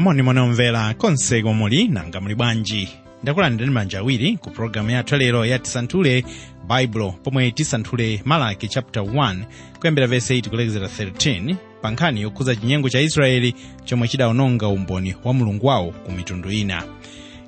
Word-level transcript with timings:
monimoni 0.00 0.40
omvera 0.40 0.94
konse 0.94 1.42
komuli 1.42 1.84
muli 1.84 1.88
nanga 1.88 2.20
muli 2.20 2.34
bwanji 2.34 2.88
ndakulandirani 3.22 3.72
manja 3.74 3.98
awiri 3.98 4.36
ku 4.36 4.50
pologalamu 4.50 4.90
yathu 4.90 5.16
lero 5.16 5.44
ya 5.46 5.58
tisanthule 5.58 6.24
baibulo 6.66 7.12
pomwe 7.12 7.50
tisanthule 7.50 8.22
malaki 8.24 8.68
chapter 8.68 9.02
1 9.02 9.44
kuyambira 9.78 10.06
vese 10.06 10.34
8 10.34 10.48
kulekezera 10.48 10.86
13 10.86 11.54
pa 11.82 11.90
nkhani 11.90 12.22
yokhuza 12.22 12.56
chinyengo 12.56 12.88
cha 12.88 13.00
israeli 13.00 13.54
chomwe 13.84 14.08
chidawononga 14.08 14.68
umboni 14.68 15.14
wa 15.24 15.32
mulungu 15.34 15.66
wawo 15.66 15.90
ku 15.92 16.12
mitundu 16.12 16.50
ina 16.50 16.82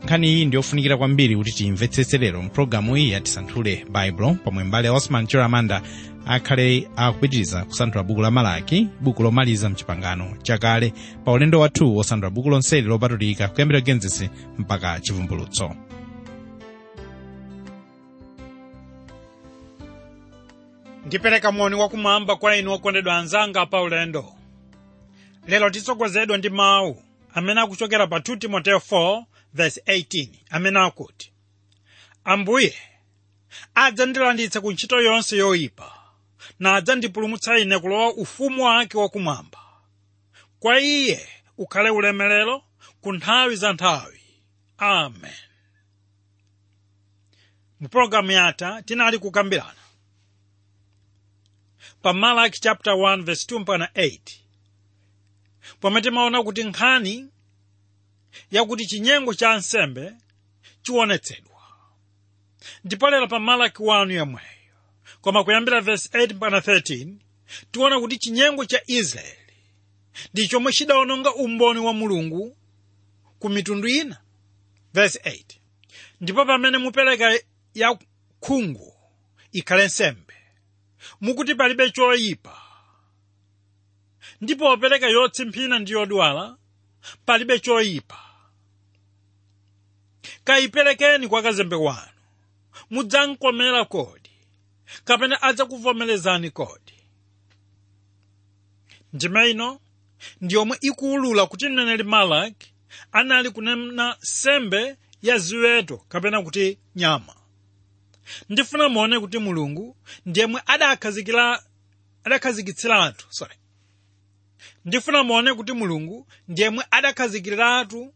nkhani 0.05 0.27
iyi 0.33 0.45
ndiyofunikira 0.47 0.97
kwambiri 0.97 1.37
kuti 1.37 1.53
tiyimvetsetse 1.57 2.17
lero. 2.23 2.39
Mpulogalamu 2.47 2.93
iyi 2.97 3.11
yatisanthule 3.15 3.75
baibulo 3.95 4.29
pomwe 4.45 4.63
mbale 4.69 4.89
osman 4.99 5.27
chiramanda 5.31 5.83
akhale 6.35 6.89
akupitiriza 6.97 7.59
kusanthula 7.69 8.03
buku 8.05 8.21
la 8.23 8.31
malaki 8.31 8.79
buku 9.01 9.21
lomaliza 9.23 9.71
mchipangano. 9.71 10.27
Chakale 10.43 10.89
pa 11.25 11.33
ulendo 11.33 11.61
wathu 11.61 11.97
wosanthula 11.97 12.31
buku 12.31 12.49
lonseli 12.51 12.87
lopatulika 12.89 13.49
kuyambira 13.49 13.81
genzesi 13.81 14.31
mpaka 14.59 15.01
chivumbulutso. 15.01 15.67
Ndipereka 21.07 21.53
moni 21.53 21.75
wakumwamba 21.75 22.37
kwa 22.37 22.57
inu 22.57 22.73
okondedwa 22.73 23.17
anzanga 23.17 23.67
pa 23.67 23.83
ulendo. 23.83 24.25
Lero 25.47 25.71
titsogozedwa 25.71 26.39
ndi 26.39 26.51
mawu 26.51 27.03
amene 27.35 27.61
akuchokera 27.61 28.07
pa 28.07 28.19
2 28.19 28.39
timoteyo 28.39 28.79
4 28.79 29.25
verse 29.55 29.81
18 29.87 30.29
amene 30.51 30.79
akuti 30.79 31.33
ambuye 32.25 32.75
adzandilanditsa 33.75 34.61
ku 34.61 34.73
ntchito 34.73 35.01
yonse 35.01 35.37
yoyipa 35.37 35.89
nadzandipulumutsa 36.59 36.77
adzandipulumutsa 36.77 37.59
ine 37.59 37.79
kulowa 37.79 38.15
ufumu 38.15 38.65
wake 38.65 38.99
wakumwamba 38.99 39.59
kwa 40.61 40.81
iye 40.81 41.29
ukhale 41.59 41.91
ulemerero 41.91 42.65
ku 43.01 43.13
nthawi 43.13 43.57
za 43.57 43.73
nthawi. 43.73 44.21
Amen. 44.79 45.41
Mu 47.81 47.89
pologalamu 47.89 48.31
tinali 48.83 49.19
kukambirana. 49.19 49.83
Pa 52.03 52.13
malaki 52.13 52.61
chapter 52.61 52.93
1 52.93 53.23
verse 53.23 53.55
2 53.55 53.59
mpana 53.61 53.87
8 53.95 54.21
pomwe 55.81 56.01
timaona 56.01 56.43
kuti 56.43 56.65
nkhani 56.65 57.32
yakuti 58.51 58.87
chinyengo 58.87 59.35
cha 59.35 59.51
ansembe 59.51 60.13
chionetsedwa 60.83 61.63
ndipo 62.85 63.07
pa 63.29 63.39
malaki 63.41 63.83
wanu 63.83 64.13
yomweyo 64.13 64.49
koma 65.21 65.45
kuyambira 65.45 65.81
vesi 65.81 66.09
8 66.09 66.35
mpaka 66.35 66.59
13 66.59 67.15
tiona 67.71 68.01
kuti 68.01 68.19
chinyengo 68.19 68.65
cha 68.65 68.81
israeli 68.87 69.39
ndi 70.33 70.49
chomwe 70.49 70.73
chidawononga 70.73 71.35
umboni 71.35 71.81
wa 71.81 71.93
mulungu 71.93 72.57
ku 73.39 73.49
mitundu 73.49 73.89
ina. 73.89 74.21
Vesi 74.95 75.19
8 75.19 75.45
ndipo 76.21 76.45
pamene 76.45 76.79
mupereka 76.79 77.39
ya 77.75 77.99
khungu 78.41 78.95
ikhale 79.53 79.87
nsembe 79.87 80.35
mukuti 81.21 81.55
palibe 81.55 81.91
choyipa. 81.91 82.63
Ndipo 84.41 84.65
opereka 84.73 85.07
yotsimphina 85.09 85.79
ndi 85.79 85.93
yodwala 85.93 86.57
palibe 87.27 87.59
choyipa 87.59 88.19
kayiperekeni 90.45 91.29
kwa 91.29 91.43
kazembe 91.43 91.77
wanu. 91.77 92.09
Mudzamkomera 92.91 93.85
kodi. 93.85 94.31
Kapena 95.05 95.43
adzakuvomerezani 95.43 96.51
kodi. 96.51 96.93
Ndima 99.13 99.47
ino 99.47 99.81
ndi 100.41 100.57
ikuwulula 100.81 101.47
kuti 101.47 101.69
mneneri 101.69 102.05
malaki 102.05 102.73
anali 103.13 103.51
kunena 103.51 104.17
sembe 104.21 104.97
ya 105.23 105.39
ziweto 105.39 105.97
kapena 106.09 106.43
kuti 106.43 106.79
nyama. 106.97 107.35
Ndifuna 108.49 108.89
muone 108.89 109.21
kuti 109.21 109.39
mulungu 109.39 109.97
ndiyemwe 110.27 110.63
adakhazikira 110.67 111.63
adakhazikitsiratu 112.25 113.27
sorry 113.31 113.55
ndifuna 114.85 115.23
muone 115.23 115.55
kuti 115.55 115.73
mulungu 115.73 116.27
ndiyemwe 116.49 116.85
adakhazikiratu 116.91 118.15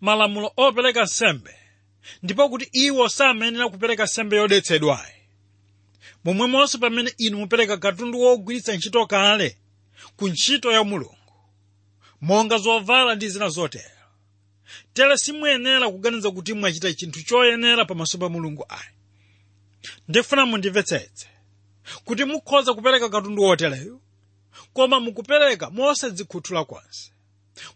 malamulo 0.00 0.52
opereka 0.56 1.02
nsembe 1.02 1.54
ndipo 2.22 2.48
kuti 2.48 2.68
iwo 2.72 3.08
samenera 3.08 3.68
kupereka 3.68 4.04
nsembe 4.04 4.36
yodetsedwayi 4.36 5.14
momwemonso 6.24 6.78
pamene 6.78 7.12
inu 7.18 7.38
mupereka 7.38 7.76
katundu 7.76 8.20
wogwiritsa 8.20 8.76
ntchito 8.76 9.06
kale 9.06 9.58
ku 10.16 10.28
ntchito 10.28 10.72
ya 10.72 10.84
mulungu 10.84 11.16
monga 12.20 12.58
zovala 12.58 13.14
ndi 13.14 13.28
zina 13.28 13.48
zotero 13.48 13.90
tere 14.92 15.18
simuyenera 15.18 15.90
kuganiza 15.90 16.30
kuti 16.30 16.52
mwachita 16.52 16.92
chinthu 16.94 17.22
choyenera 17.22 17.84
pamaso 17.84 18.18
pa 18.18 18.28
mulungu 18.28 18.64
ayi. 18.68 18.90
Ndifuna 20.08 20.46
mundimvetsetse 20.46 21.26
kuti 22.04 22.24
mukhoza 22.24 22.74
kupereka 22.74 23.08
katundu 23.08 23.42
wotereyu 23.42 24.00
koma 24.74 25.00
mukupereka 25.00 25.70
mosadzikhuthula 25.70 26.64
konse 26.64 27.12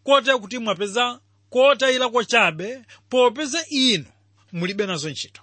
kotero 0.04 0.38
kuti 0.38 0.59
mwapeza 0.59 1.20
kotayirako 1.50 2.25
chabe 2.25 2.84
popeza 3.09 3.66
inu 3.69 4.06
mulibe 4.53 4.86
nazo 4.86 5.10
ntchito. 5.10 5.42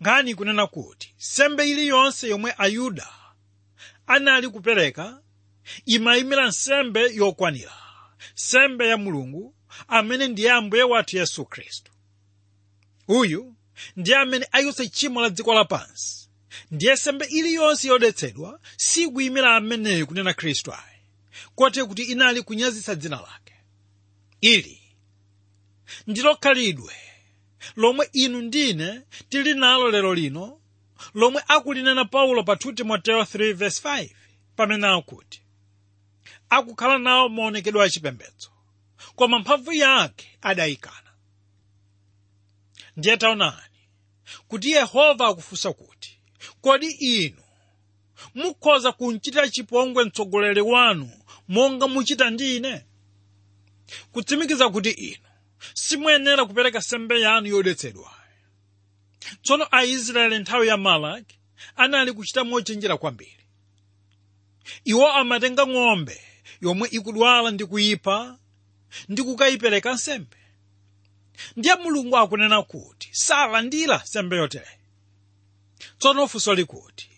Nkhani 0.00 0.30
ikunena 0.30 0.66
kuti 0.66 1.14
sembe 1.16 1.70
iliyonse 1.70 2.28
yomwe 2.28 2.54
ayuda 2.58 3.08
anali 4.06 4.48
kupereka 4.48 5.20
imayimira 5.86 6.48
nsembe 6.48 7.14
yokwanira 7.14 7.72
sembe 8.34 8.88
ya 8.88 8.96
mulungu 8.96 9.54
amene 9.88 10.28
ndiye 10.28 10.50
ambuye 10.50 10.82
wathu 10.82 11.16
yesu 11.16 11.44
khristu. 11.44 11.92
Uyu 13.08 13.54
ndiye 13.96 14.16
amene 14.16 14.48
ayutsa 14.52 14.86
tchimo 14.86 15.20
la 15.20 15.30
dziko 15.30 15.54
lapansi 15.54 16.23
ndiye 16.74 16.96
sembe 16.96 17.24
iliyonse 17.24 17.88
yodetsedwa 17.88 18.60
sikuyimira 18.76 19.56
ameneyo 19.56 20.06
kunena 20.06 20.34
khristu 20.34 20.72
ayi. 20.72 20.98
Kotero 21.54 21.86
kuti 21.86 22.02
inali 22.02 22.42
kunyazitsa 22.42 22.94
dzina 22.94 23.16
lake. 23.16 23.54
Ili 24.40 24.80
ndilo 26.06 26.36
khalidwe 26.36 26.94
lomwe 27.76 28.08
inu 28.12 28.40
ndine 28.42 29.02
tili 29.28 29.54
nalo 29.54 29.90
lero 29.90 30.14
lino. 30.14 30.60
Lomwe 31.14 31.42
akulinena 31.48 32.04
paulo 32.04 32.44
pa 32.44 32.52
2 32.54 32.74
timoteyo 32.74 33.20
3:5 33.22 34.10
pamene 34.56 34.86
akuti 34.86 35.42
akukhala 36.50 36.98
nawo 36.98 37.28
maonekedwe 37.28 37.84
achipembedzo 37.84 38.50
koma 39.16 39.38
mphamvu 39.38 39.72
yake 39.72 40.38
adayikana. 40.42 41.10
Ndiye 42.96 43.16
taonani 43.16 43.80
kuti 44.48 44.70
yehova 44.70 45.26
akufunsa 45.28 45.72
kuti 45.72 46.13
kodi 46.64 46.90
inu 46.90 47.42
mukhoza 48.34 48.92
kunchitira 48.92 49.48
chipongwe 49.50 50.04
mtsogoleri 50.04 50.60
wanu 50.60 51.10
monga 51.48 51.86
muchita 51.88 52.30
ndi 52.30 52.56
ine 52.56 52.84
kutsimikiza 54.12 54.68
kuti 54.68 54.90
inu 54.90 55.26
simuyenera 55.74 56.44
kupereka 56.46 56.80
sembe 56.82 57.20
yanu 57.20 57.46
yodetsedwa. 57.46 58.10
Tsono 59.42 59.64
aisraeli 59.70 60.38
nthawi 60.38 60.68
ya 60.68 60.76
malaki 60.76 61.36
anali 61.76 62.12
kuchita 62.12 62.44
mochenjera 62.44 62.96
kwambiri. 62.96 63.44
Iwo 64.84 65.12
amatenga 65.12 65.66
ng'ombe 65.66 66.20
yomwe 66.60 66.88
ikudwala 66.96 67.50
ndi 67.50 67.64
kuyipha 67.66 68.38
ndi 69.08 69.22
kukayipereka 69.22 69.92
nsembe 69.94 70.36
ndiye 71.56 71.74
mulungu 71.74 72.16
akunena 72.16 72.62
kuti 72.62 73.08
salandira 73.12 73.98
sembe 74.06 74.36
yotere 74.36 74.78
tsono 76.04 76.28
funso 76.28 76.54
likuti 76.54 77.08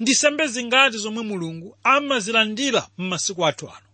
ndi 0.00 0.14
sembe 0.14 0.46
zingati 0.46 0.98
zomwe 0.98 1.22
mulungu 1.22 1.78
amazilandira 1.84 2.88
m'masiku 2.98 3.46
athu 3.46 3.68
ano. 3.68 3.86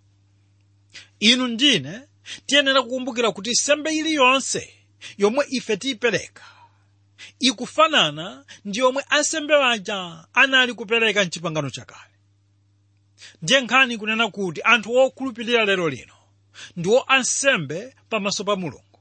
Inu 1.21 1.47
ndine 1.49 2.01
tiyenera 2.47 2.83
kukumbukira 2.83 3.33
kuti 3.33 3.55
sembe 3.55 3.91
iliyonse 3.97 4.75
yomwe 5.19 5.47
ife 5.51 5.77
tiyipereka 5.77 6.45
ikufanana 7.41 8.45
ndi 8.65 8.79
yomwe 8.79 9.03
ansembe 9.09 9.55
aja 9.65 10.25
anali 10.35 10.75
kupereka 10.75 11.25
mchipangano 11.25 11.71
chakale 11.71 12.15
ndiye 13.43 13.61
nkhani 13.61 13.95
ikunena 13.95 14.29
kuti 14.31 14.63
anthu 14.63 14.97
okhulupirira 14.97 15.65
lero 15.65 15.89
lino 15.89 16.15
ndiwo 16.77 17.03
ansembe 17.09 17.95
pamaso 18.09 18.45
pa 18.45 18.57
mulungu 18.57 19.01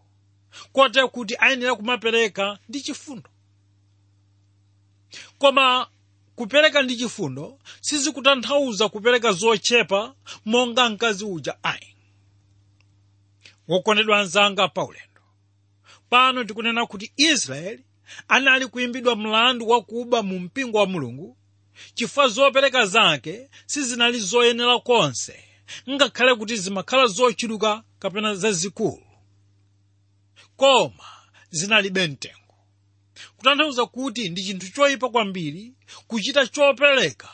kotero 0.73 1.09
kuti 1.09 1.35
ayenera 1.39 1.75
kumapereka 1.75 2.59
ndi 2.69 2.81
chifundo 2.81 3.29
koma 5.37 5.87
kupereka 6.35 6.81
ndi 6.81 6.95
chifundo 6.97 7.59
sizikutanthauza 7.81 8.89
kupereka 8.89 9.31
zochepa 9.31 10.15
monga 10.45 10.89
mkazi 10.89 11.25
uja 11.25 11.57
ayi. 11.63 11.95
Wokondedwa 13.67 14.19
anzanga 14.19 14.67
paulendo. 14.67 15.21
Pano 16.09 16.43
tikunena 16.43 16.85
kuti 16.85 17.11
israeli 17.17 17.83
anali 18.27 18.67
kuyimbidwa 18.67 19.15
mlandu 19.15 19.69
wakuba 19.69 20.23
mu 20.23 20.39
mpingo 20.39 20.77
wa 20.77 20.85
mulungu 20.85 21.37
chifukwa 21.93 22.27
zopereka 22.27 22.85
zake 22.85 23.49
sizinali 23.65 24.19
zoyenera 24.19 24.79
konse 24.79 25.43
ngakhale 25.89 26.35
kuti 26.35 26.55
zimakhala 26.57 27.07
zochuluka 27.07 27.83
kapena 27.99 28.35
zazikulu. 28.35 29.03
Koma 30.57 31.03
zinalibe 31.49 32.07
mtengo 32.07 32.44
kutanthauza 33.49 33.85
kuti 33.85 34.29
ndi 34.29 34.43
chinthu 34.43 34.69
choyipa 34.71 35.09
kwambiri 35.09 35.73
kuchita 36.07 36.47
chopereka 36.47 37.29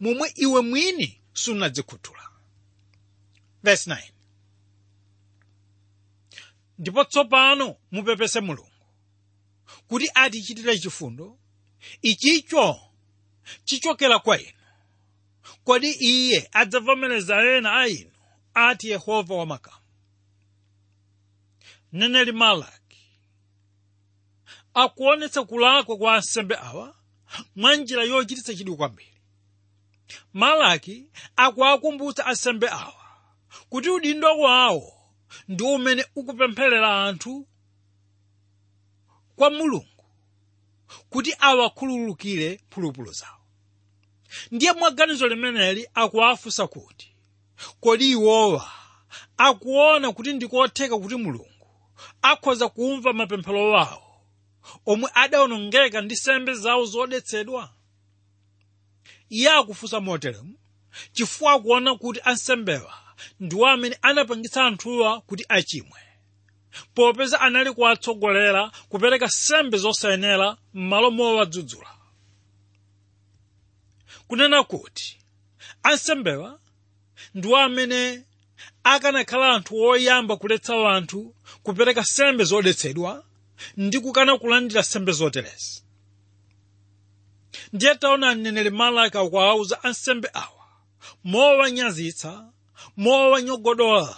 momwe 0.00 0.32
iwe 0.34 0.60
mwini 0.62 1.20
sunadzikhuthula 1.32 2.28
verse 3.62 3.90
9 3.90 4.02
ndipo 6.78 7.04
tsopano 7.04 7.76
mupepese 7.92 8.40
mulungu 8.40 8.70
kuti 9.88 10.10
atichitire 10.14 10.78
chifundo 10.78 11.38
ichicho 12.02 12.80
chichokera 13.64 14.18
kwa 14.18 14.40
inu. 14.40 14.52
Kodi 15.64 15.90
iye 15.90 16.48
adzavomereza 16.52 17.42
ena 17.56 17.72
a 17.80 17.88
inu 17.88 18.10
ati 18.54 18.88
yehova 18.90 19.34
wamakamu 19.34 19.76
mneneri 21.92 22.32
malaki 22.32 22.79
akuonetsa 24.74 25.44
kulakwa 25.44 25.96
kwa 25.96 26.14
ansembe 26.14 26.56
awa 26.56 26.94
mwa 27.56 27.76
njira 27.76 28.04
yochititsa 28.04 28.54
chidwi 28.54 28.76
kwambiri. 28.76 29.14
Malaki 30.32 31.06
akuwakumbutsa 31.36 32.26
ansembe 32.26 32.68
awa 32.68 32.94
kuti 33.68 33.88
udindo 33.90 34.38
wawo 34.38 34.92
ndi 35.48 35.62
umene 35.64 36.04
ukupempherera 36.16 37.04
anthu 37.06 37.46
kwa 39.36 39.50
mulungu 39.50 40.04
kuti 41.10 41.34
awakhululukire 41.38 42.60
mphulupulu 42.66 43.12
zawo. 43.12 43.36
Ndiye 44.50 44.72
mwaganizo 44.72 45.26
limeneli 45.28 45.88
akuwafunsa 45.94 46.66
kuti 46.66 47.16
kodi 47.80 48.10
iwowa 48.10 48.70
akuona 49.36 50.12
kuti 50.12 50.32
ndikotheka 50.32 50.98
kuti 50.98 51.14
mulungu 51.16 51.66
akhoza 52.22 52.68
kumva 52.68 53.12
mapemphero 53.12 53.70
wawo 53.70 54.02
omwe 54.86 55.10
adawonongeka 55.14 56.00
ndi 56.00 56.14
nsembe 56.14 56.54
zawo 56.54 56.84
zodetsedwa? 56.84 57.70
Iye 59.28 59.50
akufunsa 59.50 60.00
moteremu 60.00 60.54
chifukwa 61.12 61.52
akuona 61.52 61.94
kuti 61.94 62.20
ansembewa 62.24 62.94
ndiwo 63.40 63.66
amene 63.66 63.98
anapangitsa 64.02 64.64
anthuwa 64.64 65.20
kuti 65.20 65.44
achimwe. 65.48 66.00
Popeza 66.94 67.40
anali 67.40 67.72
kuwatsogolera 67.72 68.72
kupereka 68.88 69.26
nsembe 69.26 69.78
zosayenera 69.78 70.56
m'malo 70.74 71.10
mowadzudzula 71.10 71.90
kunena 74.28 74.62
kuti 74.64 75.18
ansembewa 75.82 76.60
ndiwo 77.34 77.56
amene 77.56 78.24
akanakhala 78.84 79.48
anthu 79.54 79.76
oyamba 79.82 80.36
kuletsa 80.36 80.74
anthu 80.90 81.34
kupereka 81.62 82.00
nsembe 82.00 82.44
zodetsedwa 82.44 83.24
ndi 83.76 84.00
kukana 84.00 84.38
kulandira 84.38 84.80
nsembe 84.80 85.12
zoterezi 85.12 85.82
ndiye 87.72 87.94
taona 87.94 88.34
mneneri 88.34 88.70
malaki 88.70 89.18
akuwawuza 89.18 89.82
ansembe 89.84 90.28
awa. 90.34 90.64
Mowanyazitsa 91.24 92.48
mowanyogodola 92.96 94.16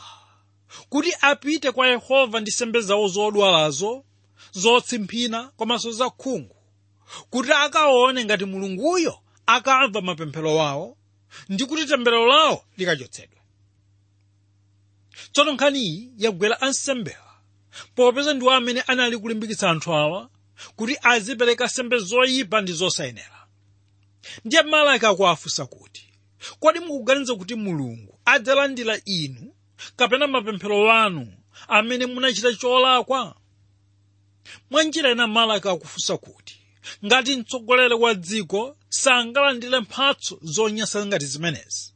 kuti 0.88 1.12
apite 1.20 1.72
kwa 1.72 1.86
yehova 1.88 2.40
ndi 2.40 2.50
nsembe 2.50 2.80
zawo 2.80 3.08
zodwalazo 3.08 4.04
zotsimphina 4.52 5.48
komanso 5.56 5.92
zakhungu 5.92 6.56
kuti 7.30 7.52
akaone 7.52 8.24
ngati 8.24 8.44
mulunguyo 8.44 9.18
akamva 9.46 10.00
mapemphero 10.00 10.54
wawo 10.56 10.96
ndi 11.48 11.64
kuti 11.66 11.86
temberero 11.86 12.26
lawo 12.26 12.64
likachotsedwe 12.76 13.38
tsono 15.32 15.52
nkhaniyi 15.52 16.12
yagwera 16.18 16.60
ansembewa 16.60 17.21
popeza 17.94 18.34
ndiwo 18.34 18.50
amene 18.52 18.80
anali 18.80 19.18
kulimbikitsa 19.18 19.70
anthu 19.70 19.94
awa 19.94 20.28
kuti 20.76 20.96
azipereka 21.02 21.64
nsembe 21.66 21.98
zoyipa 21.98 22.60
ndi 22.60 22.72
zosayenera. 22.72 23.46
Ndiye 24.44 24.62
malaki 24.62 25.06
akuwafunsa 25.06 25.66
kuti 25.66 26.06
kodi 26.60 26.80
mukuganiza 26.80 27.34
kuti 27.34 27.54
mulungu 27.54 28.18
adzalandira 28.24 29.00
inu 29.04 29.54
kapena 29.96 30.26
mapemphero 30.26 30.80
wanu 30.80 31.32
amene 31.68 32.06
munachita 32.06 32.54
cholakwa? 32.54 33.34
Mwa 34.70 34.82
njira 34.82 35.10
ina 35.12 35.26
malaki 35.26 35.68
akufunsa 35.68 36.16
kuti 36.16 36.58
ngati 37.04 37.36
mtsogoleri 37.36 37.94
wa 37.94 38.14
dziko 38.14 38.76
sangalandire 38.88 39.80
mphatso 39.80 40.38
zonyansa 40.42 41.06
ngati 41.06 41.26
zimenezi 41.26 41.92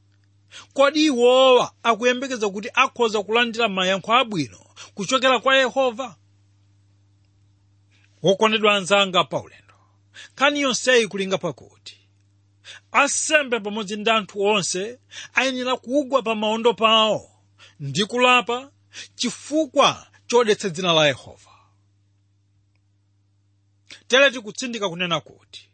kodi 0.75 1.05
iwowa 1.05 1.73
akuyembekeza 1.83 2.49
kuti 2.49 2.69
akhoza 2.75 3.23
kulandira 3.23 3.69
mayankho 3.69 4.13
abwino 4.15 4.59
kuchokera 4.95 5.39
kwa 5.41 5.57
yehova. 5.57 6.17
Wokondedwa 8.23 8.75
anzanga 8.77 9.25
paulendo 9.25 9.75
nkhani 10.33 10.61
yonseyi 10.61 11.09
kulinga 11.09 11.39
pakuti 11.39 11.97
asembe 12.93 13.61
pamodzi 13.61 13.97
ndi 13.97 14.11
anthu 14.11 14.43
onse 14.43 14.99
ayenera 15.35 15.77
kugwa 15.77 16.23
pa 16.23 16.35
maondo 16.35 16.75
pawo 16.75 17.31
ndi 17.81 18.05
kulapa 18.05 18.71
chifukwa 19.15 20.07
chodetsa 20.27 20.69
dzina 20.69 20.93
la 20.93 21.07
yehova. 21.07 21.51
Tere 24.09 24.31
tikutsindika 24.31 24.89
kunena 24.89 25.21
kuti 25.21 25.71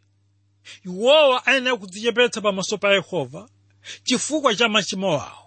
iwowa 0.85 1.45
ayenera 1.45 1.77
kudzichepetsa 1.77 2.41
pamaso 2.41 2.77
pa 2.77 2.93
yehova 2.93 3.49
chifukwa 4.03 4.55
cha 4.55 4.69
machimo 4.69 5.11
awo 5.21 5.42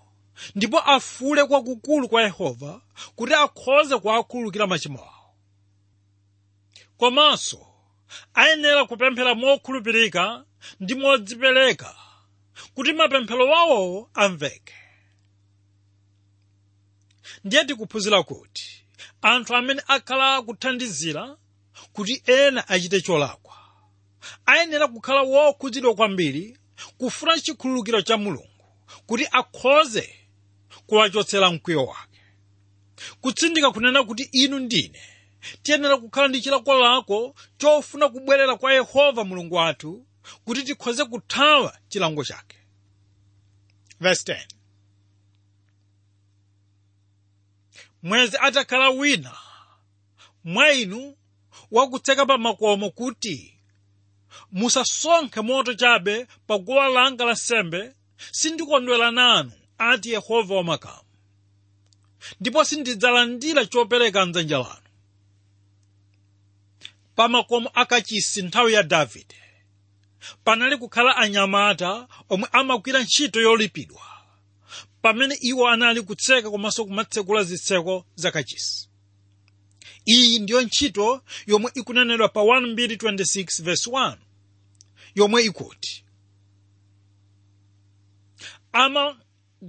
ndipo 0.55 0.79
afule 0.81 1.45
kwakukulu 1.45 2.09
kwa 2.09 2.23
yehova 2.23 2.81
kuti 3.17 3.35
akhoze 3.35 3.99
kuwakhululukira 3.99 4.67
machimo 4.67 4.99
awo. 4.99 5.35
Komanso 6.97 7.67
ayenera 8.35 8.85
kupemphera 8.85 9.35
mokhulupirika 9.35 10.45
ndi 10.81 10.95
modzipereka 10.95 11.97
kuti 12.75 12.93
mapemphero 12.93 13.47
wawowo 13.49 14.11
amveke. 14.15 14.75
Ndiye 17.45 17.65
tikuphunzira 17.65 18.23
kuti 18.23 18.85
anthu 19.23 19.57
amene 19.57 19.83
akhala 19.87 20.43
kuthandizira 20.43 21.37
kuti 21.93 22.23
ena 22.27 22.69
achite 22.69 23.01
cholakwa 23.01 23.57
ayenera 24.47 24.89
kukhala 24.89 25.23
wokhudzidwa 25.23 25.95
kwambiri 25.95 26.59
kufuna 26.99 27.41
chikhululukiro 27.41 28.03
cha 28.03 28.17
mulungu 28.17 28.65
kuti 29.07 29.27
akhoze 29.33 30.15
kuwachotsera 30.87 31.51
mkwiyo 31.51 31.85
wake. 31.85 32.21
Kutsindika 33.21 33.71
kunena 33.71 34.05
kuti 34.05 34.23
inu 34.33 34.59
ndine. 34.59 35.03
Tiyenera 35.63 35.97
kukhala 35.97 36.29
ndi 36.29 36.41
chilakolako 36.41 37.35
chofuna 37.59 38.09
kubwerera 38.09 38.57
kwa 38.57 38.73
yehova 38.73 39.25
mulungu 39.25 39.55
wathu 39.55 40.07
kuti 40.45 40.63
tikhoze 40.63 41.05
kuthawa 41.05 41.79
chilango 41.89 42.25
chake. 42.25 42.57
Mwezi 48.03 48.37
atakhala 48.41 48.89
wina. 48.91 49.37
Mwa 50.45 50.73
inu 50.73 51.17
wakutseka 51.71 52.27
pa 52.27 52.39
makomo 52.39 52.91
kuti 52.91 53.53
musasonkhe 54.53 55.41
moto 55.41 55.75
chabe 55.75 56.27
pa 56.47 56.59
guwa 56.59 56.89
langa 56.89 57.25
la 57.25 57.33
nsembe 57.33 57.93
sindikondwera 58.33 59.11
nanu 59.11 59.53
ati 59.79 60.11
yehova 60.11 60.55
wamakamu 60.55 61.03
ndipo 62.41 62.65
sindidzalandira 62.65 63.67
chopereka 63.67 64.27
mdzanja 64.27 64.59
lanu. 64.59 64.81
Pa 67.15 67.29
makomo 67.29 67.71
akachisi 67.75 68.43
nthawi 68.43 68.73
ya 68.73 68.83
davide 68.83 69.37
panali 70.45 70.77
kukhala 70.77 71.17
anyamata 71.17 72.09
omwe 72.29 72.49
amagwira 72.53 73.03
ntchito 73.03 73.41
yolipidwa 73.41 74.03
pamene 75.03 75.35
iwo 75.41 75.69
anali 75.69 76.03
kutseka 76.03 76.51
komanso 76.51 76.85
kumatsekula 76.85 77.45
zitseko 77.45 78.05
zakachisi 78.15 78.89
iyi 80.07 80.39
ndiyo 80.39 80.63
ntchito 80.63 81.23
yomwe 81.47 81.71
ikunenedwa 81.75 82.29
pa 82.29 82.41
1226 82.41 83.63
verse 83.63 83.91
1 83.91 84.17
yomwe 85.15 85.45
ikuti 85.45 86.05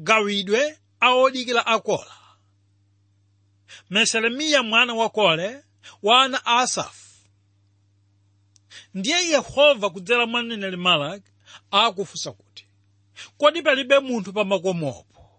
amagawidwe 0.02 0.78
a 1.00 1.12
odikira 1.14 1.66
akola. 1.66 2.12
Meselemiya 3.90 4.64
mwana 4.64 4.94
wa 4.94 5.10
kole 5.10 5.64
wa 6.04 6.22
ana 6.24 6.46
a 6.46 6.60
asafu 6.60 7.08
ndiye 8.94 9.28
yehova 9.28 9.90
kudzera 9.90 10.26
mwa 10.26 10.44
mneneri 10.44 10.78
malaki 10.78 11.32
akufunsa 11.72 12.32
kuti 12.32 12.66
kodi 13.38 13.62
palibe 13.62 14.00
munthu 14.00 14.34
pa 14.34 14.44
makomopo? 14.44 15.30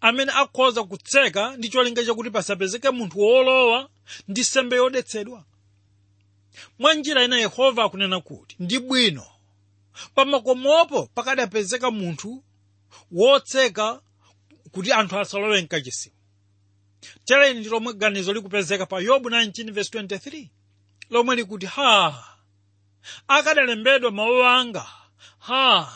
Amene 0.00 0.32
akhoza 0.32 0.84
kutseka 0.84 1.56
ndi 1.56 1.68
cholinga 1.68 2.04
chakuti 2.04 2.30
pasapezeke 2.30 2.90
munthu 2.90 3.18
wolowa 3.20 3.88
ndi 4.28 4.40
nsembe 4.40 4.76
yodetsedwa? 4.76 5.44
Mwa 6.78 6.94
njira 6.94 7.24
ina 7.24 7.38
yehova 7.38 7.84
akunena 7.84 8.20
kuti 8.20 8.56
ndi 8.58 8.78
bwino. 8.78 9.26
Pa 10.14 10.24
makomopo 10.24 11.06
pakadapezeka 11.06 11.90
munthu 11.90 12.42
wotseka 13.10 14.00
kuti 14.72 14.92
anthu 14.92 15.18
asalowe 15.18 15.62
mkachisimu 15.62 16.14
teleni 17.24 17.60
ndi 17.60 17.68
lomwe 17.68 17.92
ganizo 17.94 18.32
likupezeka 18.32 18.86
pa 18.86 19.00
yobu 19.00 19.28
19:23 19.28 20.48
lomwe 21.10 21.36
likuti 21.36 21.66
ha 21.66 22.24
akadalembedwa 23.28 24.10
mawu 24.10 24.42
anga. 24.44 24.86
Ha 25.38 25.92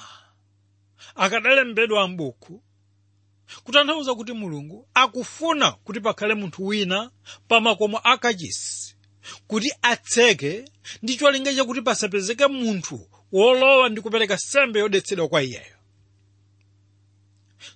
akadalembedwa 1.14 2.08
m'buku. 2.08 2.62
Kutanthauza 3.64 4.14
kuti 4.14 4.32
mulungu 4.32 4.88
akufuna 4.94 5.70
kuti 5.72 6.00
pakhale 6.00 6.34
munthu 6.34 6.66
wina 6.66 7.10
pa 7.48 7.60
makomo 7.60 7.98
akachisi 7.98 8.96
kuti 9.46 9.72
atseke 9.82 10.64
ndi 11.02 11.16
cholinga 11.16 11.54
chakuti 11.54 11.82
pasapezeke 11.82 12.46
munthu 12.46 13.08
wolowa 13.32 13.88
ndi 13.88 14.00
kupereka 14.00 14.34
nsembe 14.34 14.80
yodetsedwa 14.80 15.28
kwa 15.28 15.42
iyeyo 15.42 15.77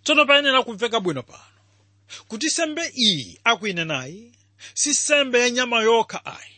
tsono 0.05 0.27
payenera 0.27 0.63
kumveka 0.63 1.01
bwino 1.01 1.23
pano. 1.23 1.43
Kuti 2.29 2.47
nsembe 2.47 2.93
iyi 2.95 3.41
akuinenayi 3.45 4.33
si 4.75 4.91
nsembe 4.91 5.41
ya 5.41 5.51
nyama 5.51 5.83
yokha 5.83 6.25
ayi. 6.25 6.53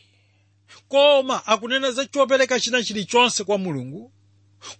Koma 0.87 1.45
akunena 1.47 1.91
za 1.91 2.05
chopereka 2.05 2.59
china 2.59 2.83
chilichonse 2.83 3.43
kwa 3.43 3.57
mulungu 3.57 4.11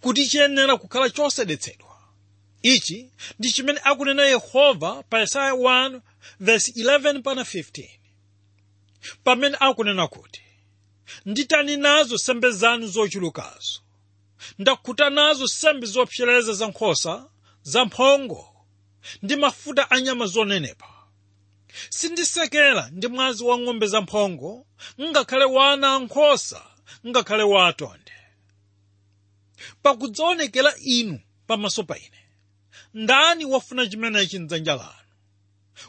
kuti 0.02 0.28
chiyenera 0.28 0.78
kukhala 0.78 1.10
chosedetsedwa. 1.10 1.96
Ichi 2.62 3.12
ndi 3.40 3.52
chimene 3.52 3.80
akunena 3.84 4.24
yehova 4.26 5.04
pa 5.04 5.20
yesaya 5.20 5.52
1 5.52 6.02
verse 6.40 6.72
11 6.72 7.22
pana 7.22 7.42
15 7.42 7.90
pamene 9.24 9.58
akunena 9.60 10.08
kuti 10.08 10.42
nditani 11.26 11.78
nazo 11.78 12.16
nsembe 12.16 12.52
zanu 12.52 12.88
zochulukazo 12.88 13.80
ndakhuta 14.60 15.10
nazo 15.10 15.44
nsembe 15.44 15.88
zopsereza 15.88 16.54
za 16.54 16.68
nkhosa 16.68 17.30
zamphongo 17.66 18.42
ndi 19.24 19.36
mafuta 19.36 19.92
a 19.92 20.02
nyama 20.02 20.26
zonenepa. 20.26 20.90
Sindisekera 21.90 22.90
ndi 22.92 23.08
mwazi 23.08 23.44
wa 23.44 23.58
ng'ombe 23.60 23.88
zamphongo 23.88 24.68
ngakhale 25.02 25.46
wana 25.46 25.88
ankhosa 25.96 26.62
ngakhale 27.08 27.44
wa 27.44 27.68
atonde. 27.68 28.12
Pakudzaonekera 29.84 30.76
inu 30.78 31.20
pamaso 31.48 31.84
pa 31.84 31.98
ine 31.98 32.22
ndani 32.94 33.46
wafuna 33.46 33.88
chimenechi 33.88 34.40
mdzanja 34.40 34.76
lanu? 34.76 35.10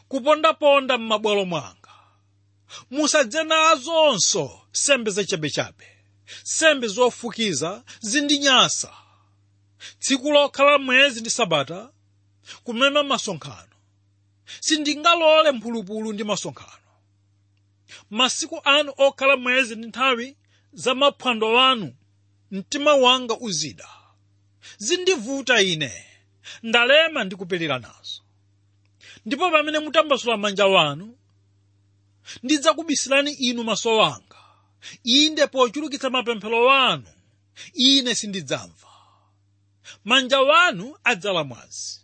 Kupondaponda 0.07 0.97
m'mabwalo 0.97 1.45
mwanga. 1.45 1.93
Musadze 2.91 3.43
nazonso 3.43 4.61
nsembe 4.73 5.11
zachabechabe 5.11 5.87
nsembe 6.43 6.87
zofukiza 6.87 7.83
zindinyasa 7.99 8.93
tsiku 9.99 10.31
lokhala 10.31 10.77
mwezi 10.77 11.21
ndi 11.21 11.29
sabata 11.29 11.89
kumema 12.63 13.03
masonkhano. 13.03 13.73
Sindingalole 14.59 15.51
mphulupulu 15.51 16.13
ndi 16.13 16.23
masonkhano. 16.23 16.71
Masiku 18.09 18.61
anu 18.63 18.93
okhala 18.97 19.37
mwezi 19.37 19.75
ndi 19.75 19.87
nthawi 19.87 20.35
za 20.73 20.95
maphwando 20.95 21.59
anu 21.59 21.95
mtima 22.51 22.93
wanga 22.95 23.37
uzida. 23.39 23.89
Zindivuta 24.77 25.61
ine 25.61 26.05
ndalema 26.63 27.23
ndikupirira 27.23 27.79
nazo. 27.79 28.21
Ndipo 29.25 29.51
pamene 29.51 29.79
mutambasula 29.79 30.37
manja 30.37 30.65
wanu 30.67 31.17
ndidzakubisirani 32.43 33.31
inu 33.33 33.63
maso 33.63 33.97
wanga. 33.97 34.37
Inde 35.03 35.47
pochulukitsa 35.47 36.09
mapemphero 36.09 36.65
wanu 36.65 37.07
ine 37.73 38.15
sindidzamva 38.15 38.86
manja 40.05 40.41
wanu 40.41 40.97
adzala 41.03 41.43
mwazi. 41.43 42.01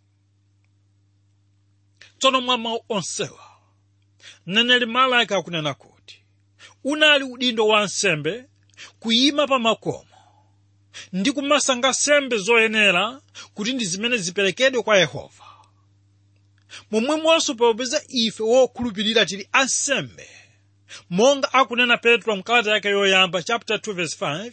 Tsono 2.19 2.41
mwa 2.41 2.57
mawu 2.57 2.85
onsewa. 2.89 3.45
Mneneri 4.45 4.85
malaki 4.85 5.33
akunena 5.33 5.73
kuti 5.73 6.23
unali 6.83 7.23
udindo 7.23 7.67
wa 7.67 7.83
nsembe 7.83 8.45
kuyima 8.99 9.47
pa 9.47 9.59
makomo. 9.59 10.07
Ndi 11.13 11.31
kumasanga 11.31 11.89
nsembe 11.89 12.37
zoyenera 12.37 13.21
kuti 13.53 13.73
ndi 13.73 13.85
zimene 13.85 14.17
ziperekedwe 14.17 14.83
kwa 14.83 14.97
yehova. 14.97 15.43
Momwemonso 16.91 17.55
popeza 17.55 18.01
ife 18.07 18.43
wokhulupirira 18.43 19.25
tili 19.25 19.47
ansembe 19.51 20.29
monga 21.09 21.53
akunena 21.53 21.97
petro 21.97 22.35
mkalata 22.35 22.71
yake 22.71 22.87
yoyamba 22.89 23.43
chapter 23.43 23.77
2 23.77 23.93
verse 23.93 24.25
5 24.25 24.51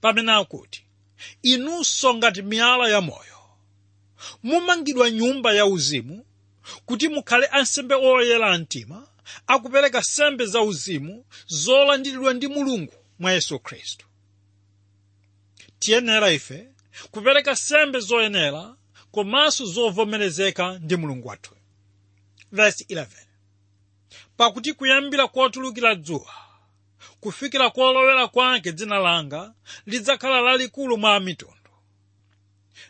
pamene 0.00 0.32
akuti 0.32 0.84
inunso 1.42 2.14
ngati 2.14 2.42
miyala 2.42 2.88
ya 2.88 3.00
moyo. 3.00 3.38
Mumangidwa 4.42 5.10
nyumba 5.10 5.52
ya 5.52 5.66
uzimu 5.66 6.24
kuti 6.86 7.08
mukhale 7.08 7.46
ansembe 7.46 7.94
oyera 7.94 8.58
mtima 8.58 9.08
akupereka 9.46 10.00
nsembe 10.00 10.46
za 10.46 10.60
uzimu 10.62 11.24
zolandiridwa 11.46 12.34
ndi 12.34 12.46
mulungu 12.48 12.94
mwa 13.18 13.32
yesu 13.32 13.58
khristu. 13.58 14.06
Tiyenera 15.78 16.30
ife 16.32 16.68
kupereka 17.10 17.52
nsembe 17.52 18.00
zoyenera 18.00 18.76
komanso 19.12 19.64
zovomerezeka 19.66 20.78
ndi 20.78 20.96
mulungu 20.96 21.28
wathu. 21.28 21.54
Verse 22.52 22.84
11 22.88 23.06
pakuti 24.36 24.72
kuyambira 24.72 25.28
kotulukira 25.28 25.94
dzuwa 25.94 26.34
kufikira 27.20 27.70
kolowera 27.70 28.28
kwake 28.28 28.72
dzina 28.72 28.98
langa 28.98 29.54
lidzakhala 29.86 30.40
lalikulu 30.40 30.98
mwa 30.98 31.20
mitundu. 31.20 31.54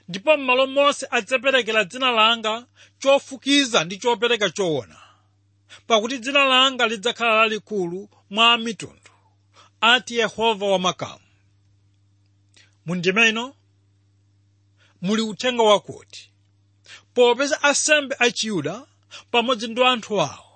Ndipo 0.08 0.36
m'malo 0.36 0.66
monse 0.66 1.06
adzaperekera 1.10 1.84
dzina 1.84 2.10
langa 2.10 2.66
chofukiza 2.98 3.84
ndi 3.84 3.96
chopereka 3.98 4.50
choona 4.50 4.96
pakuti 5.86 6.18
dzina 6.18 6.44
langa 6.44 6.86
lidzakhala 6.86 7.34
lalikulu 7.34 8.08
mwa 8.30 8.58
mitundu 8.58 9.10
ati 9.80 10.16
yehova 10.18 10.66
wamakamu 10.66 11.24
mundimeno 12.86 13.54
muli 15.02 15.22
uthenga 15.22 15.62
wakuti 15.62 16.30
popeza 17.14 17.62
asembe 17.62 18.16
a 18.18 18.30
chiyuda 18.30 18.86
pamodzi 19.30 19.68
ndi 19.68 19.84
anthu 19.84 20.20
awo 20.20 20.47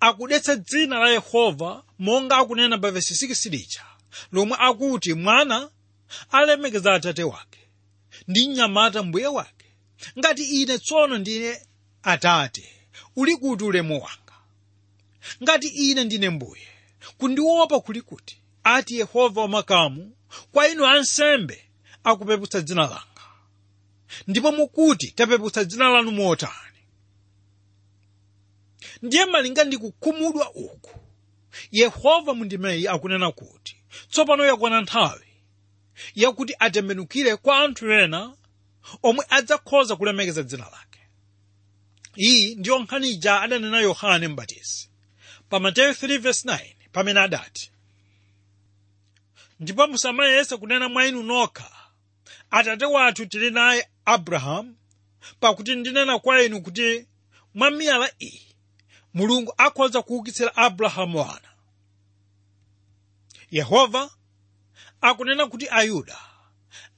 akudetsa 0.00 0.56
dzina 0.56 0.98
la 0.98 1.08
yehova 1.10 1.84
monga 1.98 2.36
akunena 2.36 2.78
pa 2.78 2.90
vesi 2.90 3.26
6 3.26 3.50
lija 3.50 3.84
lomwe 4.32 4.56
akuti 4.60 5.14
mwana 5.14 5.70
alemekeza 6.30 6.94
atate 6.94 7.22
wake 7.24 7.60
ndi 8.28 8.48
mnyamata 8.48 9.02
mbuye 9.02 9.26
wake. 9.26 9.66
Ngati 10.18 10.44
ine 10.44 10.78
tsono 10.78 11.18
ndine 11.18 11.60
atate 12.02 12.64
uli 13.16 13.36
kuti 13.36 13.64
ulemu 13.64 13.94
wanga. 13.94 14.34
Ngati 15.42 15.68
ine 15.68 16.04
ndine 16.04 16.30
mbuye 16.30 16.68
kundiopa 17.18 17.80
kuli 17.80 18.02
kuti 18.02 18.38
ati 18.64 18.98
yehova 18.98 19.40
wamakamu 19.40 20.16
kwa 20.52 20.68
inu 20.68 20.86
ansembe 20.86 21.64
akupeputsa 22.04 22.60
dzina 22.60 22.82
langa. 22.82 23.04
Ndipo 24.26 24.52
mukuti 24.52 25.10
tapeputsa 25.10 25.64
dzina 25.64 25.88
lanu 25.88 26.10
motani 26.10 26.73
ndiye 29.04 29.24
malinga 29.24 29.64
ndi 29.64 29.78
kukhumudwa 29.78 30.50
uku. 30.54 30.90
Yehova 31.70 32.34
mundimeyi 32.34 32.88
akunena 32.88 33.32
kuti 33.32 33.76
tsopano 34.10 34.44
yakwana 34.44 34.80
nthawi 34.80 35.26
yakuti 36.14 36.54
atembenukire 36.58 37.36
kwa 37.36 37.58
anthu 37.58 37.90
ena 37.92 38.20
omwe 39.02 39.24
adzakhoza 39.36 39.96
kulemekeza 39.96 40.42
dzina 40.42 40.64
lake. 40.64 41.00
Iyi 42.16 42.54
ndiyo 42.54 42.78
nkhani 42.78 43.10
ija 43.10 43.40
adanena 43.42 43.80
yohane 43.80 44.28
mbatizi 44.28 44.88
pa 45.48 45.60
mateyu 45.60 45.90
3:9 45.92 46.58
pamene 46.92 47.20
adati 47.20 47.70
ndipo 49.60 49.86
musamayese 49.86 50.56
kunena 50.56 50.88
mwa 50.88 51.06
inu 51.06 51.22
nokha 51.22 51.70
atate 52.50 52.84
wathu 52.84 53.26
tili 53.26 53.50
naye 53.50 53.88
abrahamu 54.04 54.76
pakuti 55.40 55.74
ndinena 55.76 56.18
kwa 56.18 56.42
inu 56.42 56.62
kuti 56.62 57.06
mwa 57.54 57.70
miyala 57.70 58.10
iyi 58.18 58.53
mulungu 59.14 59.54
akhoza 59.56 60.02
kuukitsira 60.02 60.56
abrahamu 60.56 61.18
wana 61.18 61.48
yehova 63.50 64.10
akunena 65.00 65.46
kuti 65.46 65.68
ayuda 65.70 66.18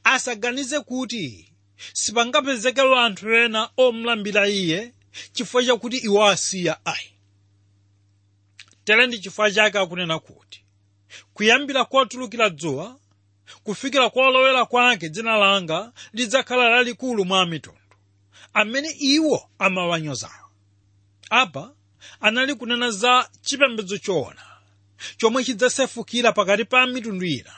asaganize 0.05 0.81
kuti 0.81 1.53
sipangapezeke 1.93 2.81
anthu 2.81 3.35
ena 3.35 3.71
omulambira 3.77 4.49
iye 4.49 4.93
chifukwa 5.33 5.65
chakuti 5.65 5.97
iwo 5.97 6.25
asiya 6.25 6.87
ayi. 6.87 7.13
Tere 8.85 9.07
ndi 9.07 9.19
chifukwa 9.19 9.51
chake 9.51 9.79
akunena 9.79 10.19
kuti 10.19 10.65
kuyambira 11.35 11.85
kotulukira 11.85 12.51
dzuwa 12.51 12.99
kufikira 13.65 14.11
kolowera 14.11 14.65
kwake 14.65 15.09
dzina 15.09 15.37
langa 15.37 15.93
lidzakhala 16.13 16.71
lalikulu 16.71 17.25
mwa 17.25 17.47
mitundu 17.47 17.81
amene 18.55 18.91
iwo 18.91 19.51
amawanyozayo 19.59 20.47
apa 21.31 21.76
anali 22.21 22.55
kunena 22.55 22.91
za 22.91 23.29
chipembedzo 23.43 23.99
choona 23.99 24.43
chomwe 25.17 25.45
chidzasefukira 25.45 26.33
pakati 26.33 26.65
pa 26.65 26.87
mitundu 26.87 27.27
ina. 27.27 27.53